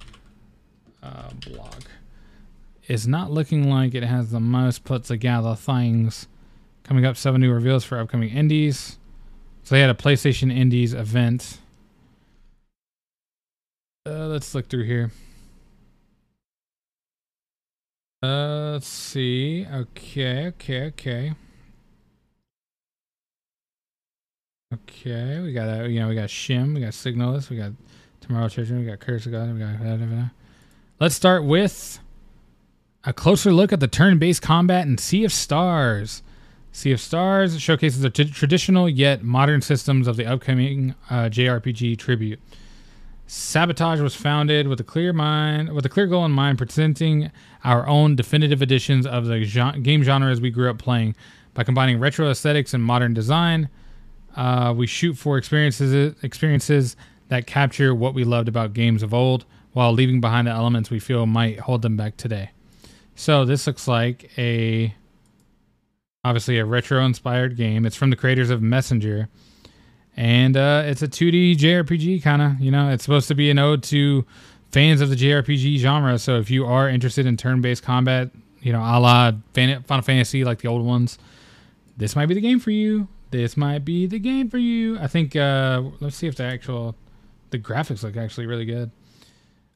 [1.03, 1.83] uh, blog,
[2.87, 6.29] is not looking like it has the most put together things
[6.89, 8.97] Coming up, seven new reveals for upcoming indies.
[9.63, 11.59] So they had a PlayStation Indies event.
[14.07, 15.11] Uh, let's look through here.
[18.23, 19.67] Uh, let's see.
[19.71, 21.35] Okay, okay, okay.
[24.73, 27.73] Okay, we got a, you know, we got Schim, we got Signalis, we got
[28.23, 29.79] Tomorrow Children, we got Curse of God, we got.
[29.79, 30.31] Blah.
[30.99, 32.01] Let's start with
[33.05, 36.23] a closer look at the turn-based combat in Sea of Stars.
[36.73, 41.99] Sea of Stars showcases the t- traditional yet modern systems of the upcoming uh, JRPG
[41.99, 42.41] tribute.
[43.27, 47.31] Sabotage was founded with a clear mind, with a clear goal in mind, presenting
[47.65, 51.15] our own definitive editions of the gen- game genres we grew up playing
[51.53, 53.69] by combining retro aesthetics and modern design.
[54.37, 56.97] Uh, we shoot for experiences experiences
[57.29, 60.99] that capture what we loved about games of old, while leaving behind the elements we
[60.99, 62.51] feel might hold them back today.
[63.15, 64.95] So this looks like a
[66.25, 67.87] obviously a retro inspired game.
[67.87, 69.29] It's from the creators of Messenger.
[70.17, 73.59] And uh, it's a 2D JRPG kind of, you know, it's supposed to be an
[73.59, 74.27] ode to
[74.73, 76.19] fans of the JRPG genre.
[76.19, 80.45] So if you are interested in turn based combat, you know, a la Final Fantasy,
[80.45, 81.19] like the old ones,
[81.97, 83.07] this might be the game for you.
[83.31, 84.99] This might be the game for you.
[84.99, 86.97] I think, uh, let's see if the actual,
[87.51, 88.91] the graphics look actually really good.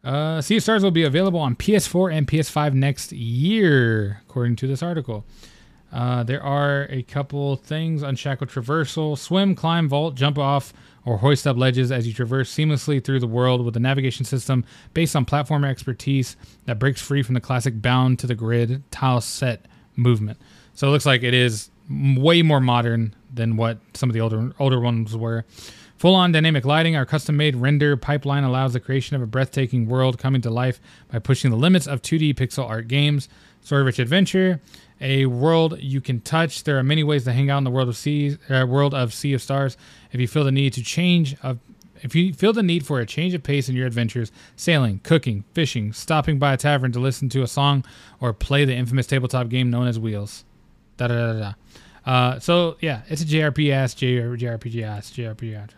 [0.03, 4.67] Uh, sea of Stars will be available on PS4 and PS5 next year, according to
[4.67, 5.25] this article.
[5.93, 10.73] Uh, there are a couple things unshackled traversal, swim, climb, vault, jump off,
[11.05, 14.65] or hoist up ledges as you traverse seamlessly through the world with a navigation system
[14.95, 19.21] based on platformer expertise that breaks free from the classic bound to the grid tile
[19.21, 20.39] set movement.
[20.75, 24.53] So it looks like it is way more modern than what some of the older
[24.59, 25.45] older ones were.
[25.99, 29.87] Full on dynamic lighting, our custom made render pipeline allows the creation of a breathtaking
[29.87, 30.81] world coming to life
[31.13, 33.29] by pushing the limits of 2D pixel art games.
[33.61, 34.61] Story rich adventure,
[35.03, 36.65] a world you can touch.
[36.65, 39.13] There are many ways to hang out in the world of sea, uh, world of
[39.13, 39.77] Sea of Stars.
[40.13, 41.59] If you feel the need to change of
[42.03, 45.45] if you feel the need for a change of pace in your adventures, sailing, cooking,
[45.53, 47.85] fishing, stopping by a tavern to listen to a song,
[48.21, 50.45] or play the infamous tabletop game known as Wheels.
[50.97, 51.53] Da da da da.
[52.05, 55.71] Uh, so yeah, it's a JRP ass, JRPG ass, JRPG ass.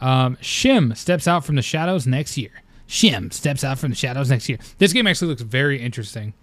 [0.00, 2.62] Um, Schim steps out from the shadows next year.
[2.86, 4.58] Schim steps out from the shadows next year.
[4.78, 6.34] This game actually looks very interesting.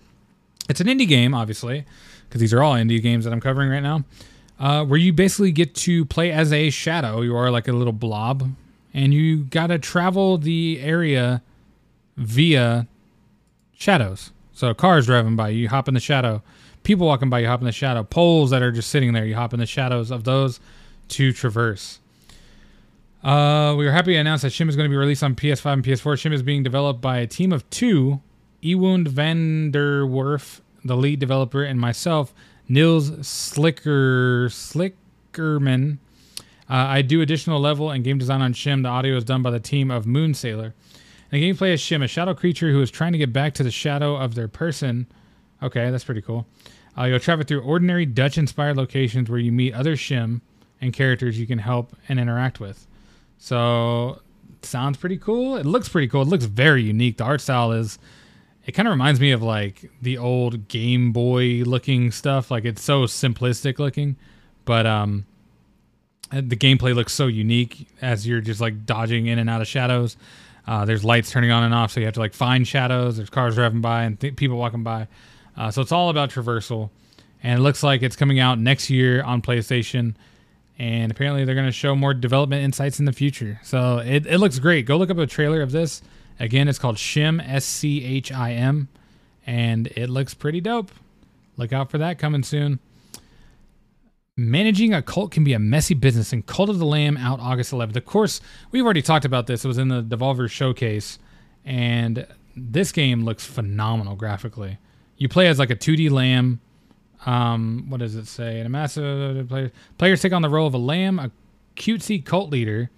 [0.69, 1.85] It's an indie game, obviously,
[2.27, 4.03] because these are all indie games that I'm covering right now,
[4.59, 7.21] uh, where you basically get to play as a shadow.
[7.21, 8.49] You are like a little blob,
[8.93, 11.41] and you got to travel the area
[12.17, 12.87] via
[13.73, 14.31] shadows.
[14.53, 16.43] So cars driving by, you hop in the shadow.
[16.83, 18.03] People walking by, you hop in the shadow.
[18.03, 20.59] Poles that are just sitting there, you hop in the shadows of those
[21.09, 21.99] to traverse.
[23.23, 25.73] Uh, we are happy to announce that Schim is going to be released on PS5
[25.73, 26.17] and PS4.
[26.17, 28.19] Schim is being developed by a team of two
[28.63, 32.33] Ewoud van der Werf, the lead developer, and myself,
[32.67, 35.97] Nils Slicker Slijkerman.
[36.69, 38.81] Uh, I do additional level and game design on Schim.
[38.83, 40.73] The audio is done by the team of Moon Sailor.
[41.31, 43.63] And the gameplay is Schim, a shadow creature who is trying to get back to
[43.63, 45.07] the shadow of their person.
[45.61, 46.45] Okay, that's pretty cool.
[46.97, 50.41] Uh, you'll travel through ordinary Dutch inspired locations where you meet other Schim
[50.79, 52.87] and characters you can help and interact with.
[53.37, 54.21] So,
[54.61, 55.57] sounds pretty cool.
[55.57, 56.21] It looks pretty cool.
[56.21, 57.17] It looks very unique.
[57.17, 57.97] The art style is
[58.65, 62.51] it kind of reminds me of like the old Game Boy looking stuff.
[62.51, 64.15] Like it's so simplistic looking,
[64.65, 65.25] but um,
[66.31, 70.15] the gameplay looks so unique as you're just like dodging in and out of shadows.
[70.67, 73.17] Uh, there's lights turning on and off, so you have to like find shadows.
[73.17, 75.07] There's cars driving by and th- people walking by.
[75.57, 76.91] Uh, so it's all about traversal,
[77.41, 80.15] and it looks like it's coming out next year on PlayStation.
[80.77, 83.59] And apparently, they're going to show more development insights in the future.
[83.63, 84.85] So it, it looks great.
[84.85, 86.01] Go look up a trailer of this.
[86.39, 88.89] Again, it's called Schim, S C H I M,
[89.45, 90.91] and it looks pretty dope.
[91.57, 92.79] Look out for that coming soon.
[94.37, 97.73] Managing a cult can be a messy business, and Cult of the Lamb out August
[97.73, 97.97] 11th.
[97.97, 98.41] Of course,
[98.71, 99.65] we've already talked about this.
[99.65, 101.19] It was in the Devolver Showcase,
[101.65, 104.77] and this game looks phenomenal graphically.
[105.17, 106.59] You play as like a 2D lamb.
[107.25, 108.59] Um, what does it say?
[108.59, 111.29] In a massive player, players take on the role of a lamb, a
[111.75, 112.89] cutesy cult leader,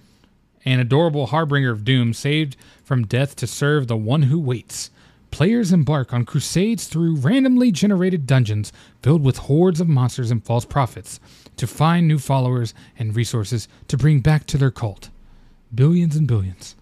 [0.66, 4.90] an adorable harbinger of doom, saved from death to serve the one who waits.
[5.32, 8.72] Players embark on crusades through randomly generated dungeons
[9.02, 11.20] filled with hordes of monsters and false prophets
[11.58, 15.10] to find new followers and resources to bring back to their cult.
[15.74, 16.76] Billions and billions.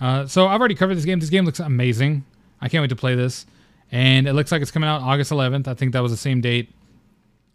[0.00, 1.20] Uh, so I've already covered this game.
[1.20, 2.24] This game looks amazing.
[2.60, 3.46] I can't wait to play this.
[3.90, 5.68] And it looks like it's coming out August 11th.
[5.68, 6.70] I think that was the same date.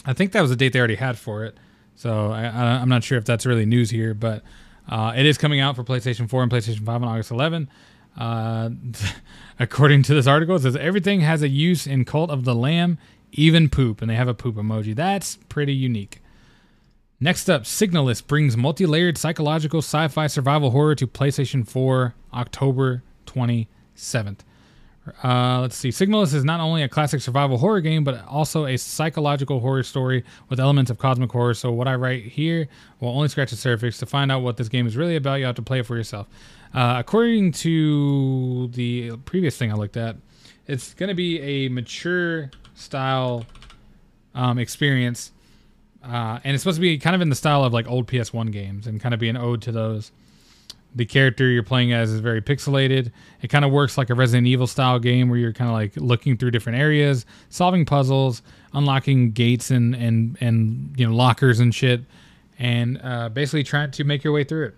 [0.06, 1.56] I think that was the date they already had for it.
[1.96, 4.44] So I, am not sure if that's really news here, but
[4.92, 7.70] uh, it is coming out for PlayStation 4 and PlayStation 5 on August 11.
[8.18, 8.70] Uh,
[9.60, 12.98] according to this article, it says everything has a use in Cult of the Lamb,
[13.32, 14.94] even poop, and they have a poop emoji.
[14.94, 16.22] That's pretty unique.
[17.22, 23.04] Next up, Signalis brings multi layered psychological sci fi survival horror to PlayStation 4 October
[23.28, 24.40] 27th.
[25.24, 25.90] Uh, let's see.
[25.90, 30.24] Signalis is not only a classic survival horror game, but also a psychological horror story
[30.50, 31.54] with elements of cosmic horror.
[31.54, 32.68] So, what I write here
[33.00, 33.98] will only scratch the surface.
[34.00, 35.96] To find out what this game is really about, you have to play it for
[35.96, 36.28] yourself.
[36.74, 40.16] Uh, according to the previous thing I looked at,
[40.68, 43.46] it's going to be a mature style
[44.34, 45.32] um, experience.
[46.04, 48.52] Uh, and it's supposed to be kind of in the style of like old PS1
[48.52, 50.12] games and kind of be an ode to those.
[50.94, 53.12] The character you're playing as is very pixelated.
[53.42, 55.96] It kind of works like a Resident Evil style game where you're kind of like
[55.96, 58.42] looking through different areas, solving puzzles,
[58.74, 62.02] unlocking gates and and and you know lockers and shit,
[62.60, 64.76] and uh, basically trying to make your way through it.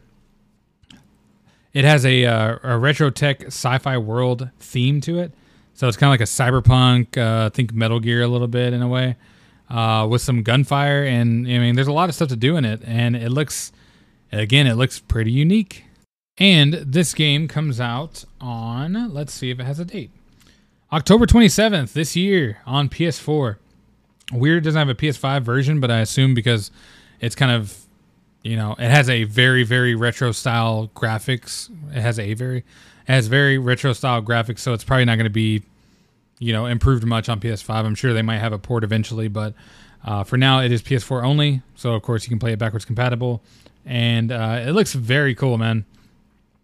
[1.74, 5.34] It has a, uh, a retro tech sci-fi world theme to it,
[5.74, 8.84] so it's kind of like a cyberpunk, uh, think Metal Gear a little bit in
[8.84, 9.16] a way,
[9.72, 12.66] uh, with some gunfire and I mean there's a lot of stuff to do in
[12.66, 13.72] it, and it looks,
[14.32, 15.86] again, it looks pretty unique.
[16.38, 20.12] And this game comes out on, let's see if it has a date.
[20.92, 23.58] October 27th this year on PS4.
[24.32, 26.72] Weird doesn't have a PS5 version, but I assume because
[27.20, 27.78] it's kind of,
[28.44, 31.70] you know, it has a very, very retro style graphics.
[31.96, 32.66] It has a very, it
[33.12, 35.64] has very retro style graphics, so it's probably not going to be,
[36.40, 37.70] you know, improved much on PS5.
[37.70, 39.54] I'm sure they might have a port eventually, but
[40.04, 41.62] uh, for now it is PS4 only.
[41.76, 43.44] So of course you can play it backwards compatible,
[43.86, 45.86] and uh, it looks very cool, man.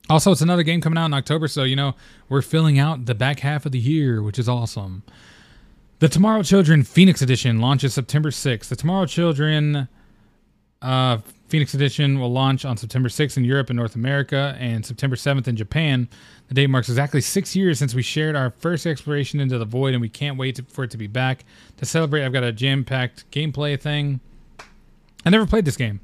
[0.09, 1.93] Also, it's another game coming out in October, so you know
[2.29, 5.03] we're filling out the back half of the year, which is awesome.
[5.99, 8.69] The Tomorrow Children Phoenix Edition launches September 6th.
[8.69, 9.87] The Tomorrow Children
[10.81, 15.15] uh, Phoenix Edition will launch on September 6th in Europe and North America, and September
[15.15, 16.07] 7th in Japan.
[16.47, 19.93] The date marks exactly six years since we shared our first exploration into the void,
[19.93, 21.45] and we can't wait to, for it to be back.
[21.77, 24.21] To celebrate, I've got a jam-packed gameplay thing.
[25.23, 25.99] I never played this game.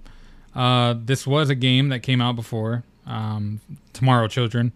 [0.53, 3.59] Uh, this was a game that came out before um,
[3.93, 4.73] Tomorrow Children,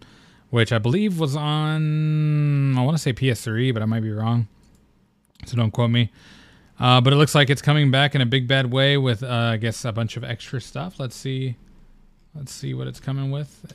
[0.50, 4.48] which I believe was on, I want to say PS3, but I might be wrong.
[5.46, 6.10] So don't quote me.
[6.78, 9.28] Uh, but it looks like it's coming back in a big bad way with, uh,
[9.28, 10.98] I guess, a bunch of extra stuff.
[10.98, 11.56] Let's see.
[12.34, 13.74] Let's see what it's coming with.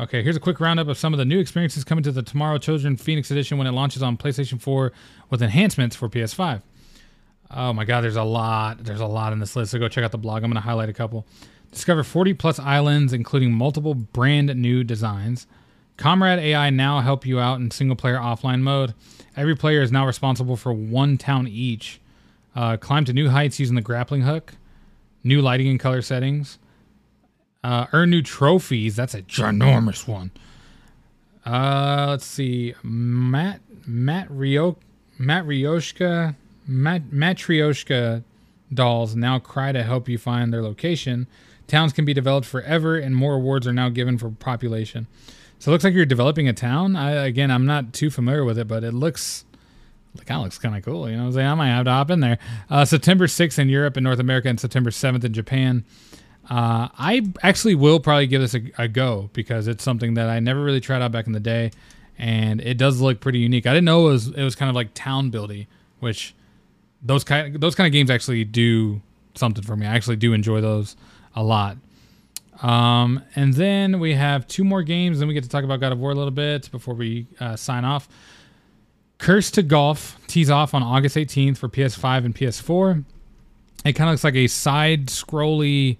[0.00, 2.58] Okay, here's a quick roundup of some of the new experiences coming to the Tomorrow
[2.58, 4.92] Children Phoenix Edition when it launches on PlayStation 4
[5.30, 6.62] with enhancements for PS5.
[7.50, 8.82] Oh my god, there's a lot.
[8.82, 9.70] There's a lot in this list.
[9.70, 10.42] So go check out the blog.
[10.42, 11.26] I'm going to highlight a couple.
[11.74, 15.46] Discover 40 plus islands, including multiple brand new designs.
[15.96, 18.94] Comrade AI now help you out in single player offline mode.
[19.36, 22.00] Every player is now responsible for one town each.
[22.54, 24.54] Uh, climb to new heights using the grappling hook.
[25.24, 26.58] New lighting and color settings.
[27.64, 28.94] Uh, earn new trophies.
[28.94, 30.30] That's a ginormous one.
[31.44, 32.74] Uh, let's see.
[32.82, 34.76] Matt Matt Rio
[35.18, 38.22] Matt Rioshka Matt Matryoshka
[38.72, 41.26] dolls now cry to help you find their location.
[41.66, 45.06] Towns can be developed forever, and more awards are now given for population.
[45.58, 46.96] So it looks like you're developing a town.
[46.96, 49.44] I, again, I'm not too familiar with it, but it looks
[50.16, 51.10] it kind of looks kind of cool.
[51.10, 52.38] You know, I'm, I might have to hop in there.
[52.70, 55.84] Uh, September 6th in Europe and North America, and September 7th in Japan.
[56.48, 60.40] Uh, I actually will probably give this a, a, go because it's something that I
[60.40, 61.70] never really tried out back in the day,
[62.18, 63.66] and it does look pretty unique.
[63.66, 65.66] I didn't know it was it was kind of like town building,
[66.00, 66.34] which
[67.02, 69.00] those kind those kind of games actually do
[69.34, 69.86] something for me.
[69.86, 70.96] I actually do enjoy those
[71.34, 71.76] a lot.
[72.62, 75.18] Um, and then we have two more games.
[75.18, 77.56] Then we get to talk about God of War a little bit before we uh,
[77.56, 78.08] sign off.
[79.18, 83.04] Cursed to Golf tees off on August 18th for PS5 and PS4.
[83.84, 85.98] It kind of looks like a side scrolly.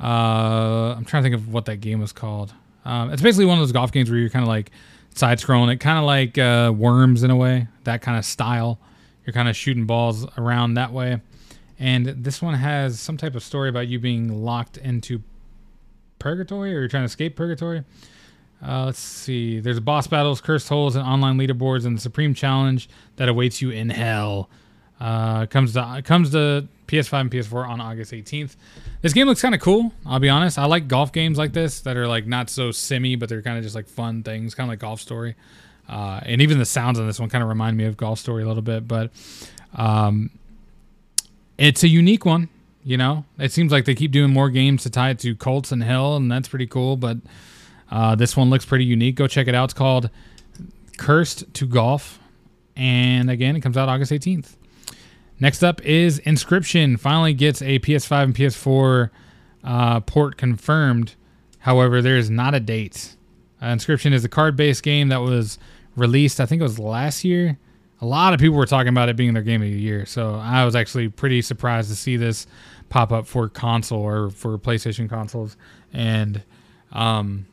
[0.00, 2.54] Uh, I'm trying to think of what that game was called.
[2.84, 4.70] Um, it's basically one of those golf games where you're kind of like
[5.14, 5.72] side scrolling.
[5.72, 8.78] It kind of like uh, Worms in a way, that kind of style.
[9.26, 11.20] You're kind of shooting balls around that way.
[11.78, 15.22] And this one has some type of story about you being locked into
[16.18, 17.84] purgatory or you're trying to escape purgatory.
[18.66, 19.60] Uh, let's see.
[19.60, 23.70] There's boss battles, cursed holes, and online leaderboards, and the supreme challenge that awaits you
[23.70, 24.50] in hell.
[25.00, 28.56] Uh, comes to comes to PS5 and PS4 on August 18th.
[29.00, 29.92] This game looks kind of cool.
[30.04, 30.58] I'll be honest.
[30.58, 33.56] I like golf games like this that are like not so simmy, but they're kind
[33.56, 35.36] of just like fun things, kind of like Golf Story.
[35.88, 38.42] Uh, and even the sounds on this one kind of remind me of Golf Story
[38.42, 38.88] a little bit.
[38.88, 39.12] But
[39.76, 40.30] um,
[41.58, 42.48] it's a unique one.
[42.84, 45.72] You know, it seems like they keep doing more games to tie it to cults
[45.72, 46.96] and hell, and that's pretty cool.
[46.96, 47.18] But
[47.90, 49.16] uh, this one looks pretty unique.
[49.16, 49.64] Go check it out.
[49.64, 50.08] It's called
[50.96, 52.18] Cursed to Golf,
[52.76, 54.56] and again, it comes out August 18th.
[55.40, 56.98] Next up is Inscryption.
[56.98, 59.10] Finally gets a PS5 and PS4
[59.64, 61.14] uh, port confirmed.
[61.60, 63.16] However, there is not a date.
[63.60, 65.58] Uh, Inscryption is a card-based game that was
[65.94, 66.40] released.
[66.40, 67.58] I think it was last year
[68.00, 70.06] a lot of people were talking about it being their game of the year.
[70.06, 72.46] So I was actually pretty surprised to see this.
[72.88, 75.56] pop up for console or for PlayStation consoles,
[75.92, 76.42] and
[76.92, 77.46] um,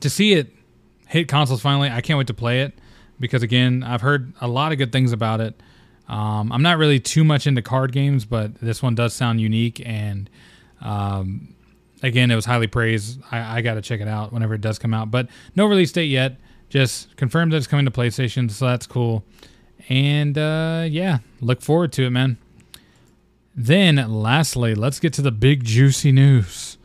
[0.00, 0.52] to see it
[1.08, 2.78] hit consoles finally, I can't wait to play it
[3.18, 5.60] because again, I've heard a lot of good things about it.
[6.08, 9.82] Um, I'm not really too much into card games, but this one does sound unique
[9.84, 10.28] and
[10.80, 11.54] um,
[12.02, 13.20] again, it was highly praised.
[13.30, 15.92] I, I got to check it out whenever it does come out, but no release
[15.92, 16.38] date yet.
[16.68, 19.24] Just confirmed that it's coming to PlayStation, so that's cool.
[19.88, 22.38] And uh, yeah, look forward to it, man.
[23.54, 26.78] Then, lastly, let's get to the big juicy news.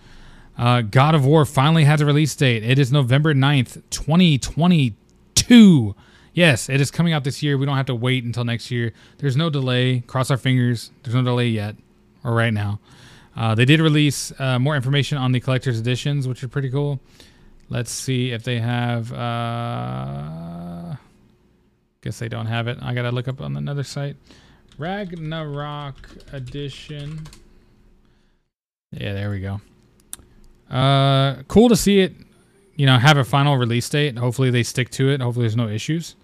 [0.57, 2.61] Uh, God of War finally has a release date.
[2.63, 5.95] It is November 9th, 2022.
[6.33, 7.57] Yes, it is coming out this year.
[7.57, 8.91] We don't have to wait until next year.
[9.19, 10.01] There's no delay.
[10.01, 10.91] Cross our fingers.
[11.03, 11.77] There's no delay yet,
[12.23, 12.79] or right now.
[13.35, 16.99] Uh, they did release uh, more information on the collector's editions, which are pretty cool.
[17.69, 19.11] Let's see if they have.
[19.13, 20.76] Uh,
[22.01, 22.77] guess they don't have it.
[22.81, 24.15] I gotta look up on another site.
[24.77, 27.21] Ragnarok edition.
[28.91, 29.59] Yeah, there we go.
[30.69, 32.13] Uh, cool to see it.
[32.75, 34.17] You know, have a final release date.
[34.17, 35.21] Hopefully they stick to it.
[35.21, 36.15] Hopefully there's no issues.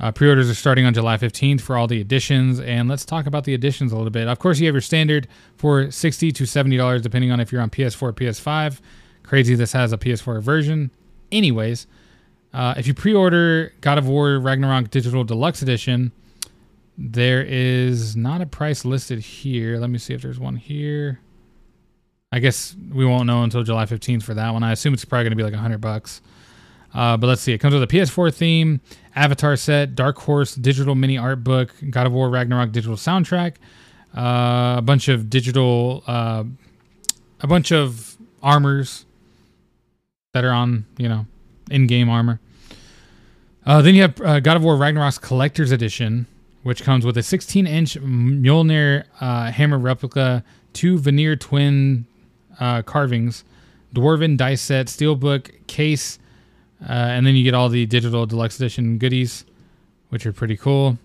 [0.00, 3.42] Uh, pre-orders are starting on July 15th for all the editions, and let's talk about
[3.44, 4.28] the editions a little bit.
[4.28, 7.60] Of course, you have your standard for 60 to 70 dollars, depending on if you're
[7.60, 8.80] on PS4 or PS5.
[9.24, 10.90] Crazy, this has a PS4 version.
[11.32, 11.88] Anyways,
[12.52, 16.12] uh, if you pre-order God of War Ragnarok Digital Deluxe Edition,
[16.96, 19.78] there is not a price listed here.
[19.78, 21.20] Let me see if there's one here.
[22.32, 24.62] I guess we won't know until July 15th for that one.
[24.62, 26.20] I assume it's probably going to be like 100 bucks.
[26.94, 27.52] Uh, but let's see.
[27.52, 28.80] It comes with a PS4 theme,
[29.14, 33.56] Avatar set, Dark Horse digital mini art book, God of War Ragnarok digital soundtrack,
[34.16, 36.44] uh, a bunch of digital, uh,
[37.40, 39.04] a bunch of armors
[40.32, 41.26] that are on, you know,
[41.70, 42.40] in-game armor.
[43.66, 46.26] Uh, then you have uh, God of War Ragnarok's Collector's Edition,
[46.62, 52.06] which comes with a 16-inch Mjolnir uh, hammer replica, two Vanir twin
[52.60, 53.44] uh, carvings,
[53.94, 56.18] dwarven dice set, steelbook case,
[56.82, 59.44] uh, and then you get all the digital deluxe edition goodies,
[60.08, 60.98] which are pretty cool.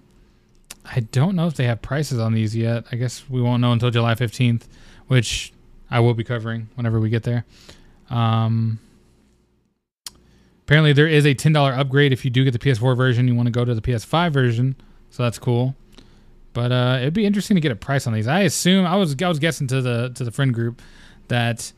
[0.86, 2.86] I don't know if they have prices on these yet.
[2.92, 4.64] I guess we won't know until July 15th,
[5.08, 5.54] which
[5.90, 7.46] I will be covering whenever we get there.
[8.10, 8.80] Um,
[10.64, 13.28] apparently, there is a $10 upgrade if you do get the PS4 version.
[13.28, 14.76] You want to go to the PS5 version,
[15.10, 15.76] so that's cool.
[16.54, 18.28] But uh, it'd be interesting to get a price on these.
[18.28, 20.82] I assume I was I was guessing to the to the friend group
[21.28, 21.74] that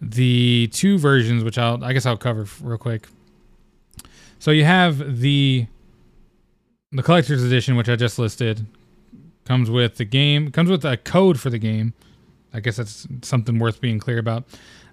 [0.00, 3.08] the two versions, which I'll I guess I'll cover real quick.
[4.40, 5.66] So you have the
[6.90, 8.66] the collector's edition, which I just listed,
[9.44, 11.94] comes with the game, comes with a code for the game.
[12.52, 14.44] I guess that's something worth being clear about.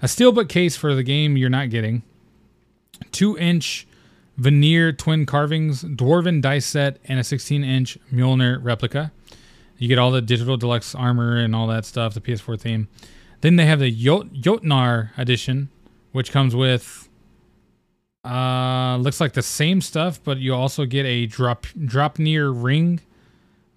[0.02, 2.04] A steelbook case for the game you're not getting.
[3.12, 3.88] Two inch
[4.38, 9.12] Vanir twin carvings, dwarven dice set, and a 16 inch Mjolnir replica.
[9.78, 12.88] You get all the digital deluxe armor and all that stuff, the PS4 theme.
[13.42, 15.70] Then they have the Jot- Jotnar edition,
[16.12, 17.10] which comes with
[18.24, 23.02] uh looks like the same stuff, but you also get a drop Draupnir ring.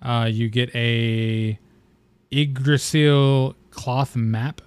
[0.01, 1.59] Uh, you get a
[2.31, 4.63] Yggdrasil cloth map.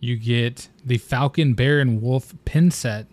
[0.00, 3.06] You get the Falcon, Bear, and Wolf pin set.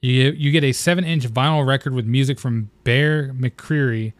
[0.00, 4.12] You you get a seven inch vinyl record with music from Bear McCreary,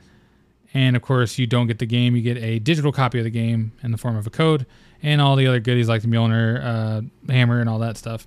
[0.74, 2.16] and of course you don't get the game.
[2.16, 4.66] You get a digital copy of the game in the form of a code,
[5.02, 8.26] and all the other goodies like the Mjolnir uh, hammer and all that stuff,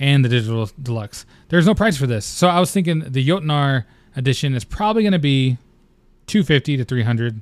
[0.00, 1.26] and the digital deluxe.
[1.48, 3.84] There's no price for this, so I was thinking the Jotnar
[4.16, 5.58] edition is probably going to be
[6.26, 7.40] 250 to 300,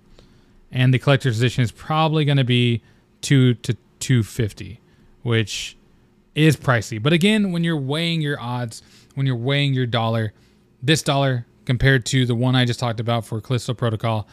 [0.71, 2.83] and the collector's edition is probably going to be
[3.23, 4.79] two to 250,
[5.23, 5.75] which
[6.35, 7.03] is pricey.
[7.03, 8.83] But again, when you're weighing your odds,
[9.19, 10.33] when you're weighing your dollar,
[10.81, 14.29] this dollar compared to the one I just talked about for Callisto Protocol,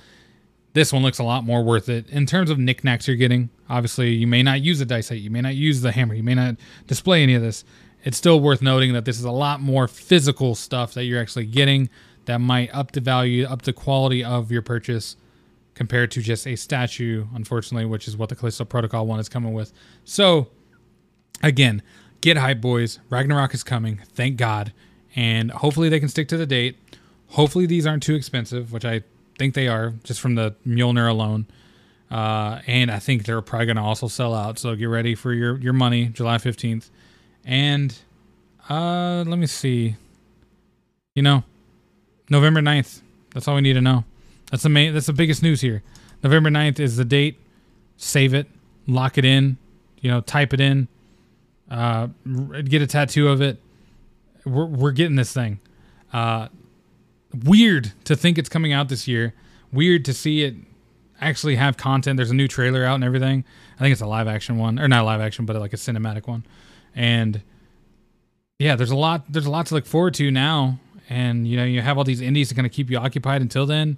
[0.74, 3.50] this one looks a lot more worth it in terms of knickknacks you're getting.
[3.68, 6.22] Obviously, you may not use the dice set, you may not use the hammer, you
[6.22, 7.66] may not display any of this.
[8.04, 11.48] It's still worth noting that this is a lot more physical stuff that you're actually
[11.48, 11.90] getting
[12.26, 15.18] that might up the value, up the quality of your purchase
[15.74, 19.54] compared to just a statue, unfortunately, which is what the Callisto Protocol one is coming
[19.54, 19.74] with.
[20.04, 20.50] So,
[21.42, 21.82] again,
[22.26, 22.98] get hype, boys.
[23.12, 24.02] Ragnarok is coming.
[24.16, 24.74] Thank God.
[25.16, 26.76] And hopefully they can stick to the date.
[27.28, 29.04] Hopefully these aren't too expensive, which I
[29.38, 31.46] think they are just from the Mjolnir alone.
[32.10, 34.58] Uh, and I think they're probably going to also sell out.
[34.58, 36.90] So get ready for your, your money, July 15th.
[37.46, 37.96] And
[38.70, 39.96] uh, let me see.
[41.14, 41.44] You know,
[42.32, 43.02] November 9th.
[43.36, 44.04] That's all we need to know.
[44.50, 44.96] That's the main.
[44.96, 45.84] That's the biggest news here.
[46.24, 47.40] November 9th is the date.
[47.98, 48.48] Save it.
[48.88, 49.58] Lock it in.
[50.02, 50.88] You know, type it in.
[51.70, 52.08] Uh,
[52.64, 53.60] get a tattoo of it.
[54.46, 55.60] We're, we're getting this thing.
[56.14, 56.50] Uh,
[57.44, 59.34] weird to think it's coming out this year.
[59.72, 60.56] Weird to see it
[61.20, 62.18] actually have content.
[62.18, 63.44] There's a new trailer out and everything.
[63.76, 66.28] I think it's a live action one, or not live action, but like a cinematic
[66.28, 66.46] one.
[66.96, 67.42] And
[68.60, 69.26] yeah, there's a lot.
[69.30, 70.80] There's a lot to look forward to now.
[71.10, 73.66] And you know, you have all these indies to kind of keep you occupied until
[73.66, 73.98] then.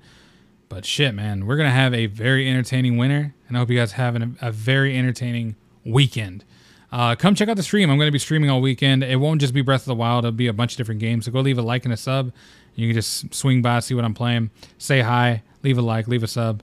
[0.70, 3.94] But shit, man, we're gonna have a very entertaining winter, and I hope you guys
[3.94, 5.56] have an, a very entertaining
[5.86, 6.44] weekend.
[6.92, 7.90] Uh, come check out the stream.
[7.90, 9.04] I'm going to be streaming all weekend.
[9.04, 10.24] It won't just be Breath of the Wild.
[10.24, 11.26] It'll be a bunch of different games.
[11.26, 12.32] So go leave a like and a sub.
[12.78, 16.22] You can just swing by, see what I'm playing, say hi, leave a like, leave
[16.22, 16.62] a sub,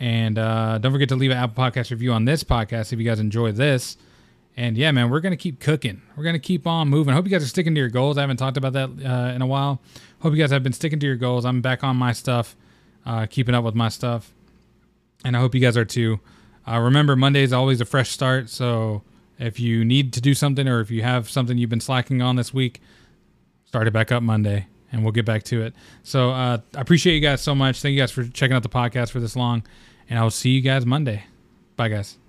[0.00, 3.04] and uh, don't forget to leave an Apple Podcast review on this podcast if you
[3.04, 3.96] guys enjoy this.
[4.56, 6.02] And yeah, man, we're gonna keep cooking.
[6.16, 7.12] We're gonna keep on moving.
[7.12, 8.18] I hope you guys are sticking to your goals.
[8.18, 9.80] I haven't talked about that uh, in a while.
[10.18, 11.44] Hope you guys have been sticking to your goals.
[11.44, 12.56] I'm back on my stuff,
[13.06, 14.34] uh, keeping up with my stuff,
[15.24, 16.18] and I hope you guys are too.
[16.66, 18.50] Uh, remember, Monday is always a fresh start.
[18.50, 19.02] So
[19.38, 22.36] if you need to do something, or if you have something you've been slacking on
[22.36, 22.80] this week,
[23.64, 25.74] start it back up Monday, and we'll get back to it.
[26.02, 27.80] So uh, I appreciate you guys so much.
[27.82, 29.64] Thank you guys for checking out the podcast for this long,
[30.08, 31.24] and I will see you guys Monday.
[31.76, 32.21] Bye, guys.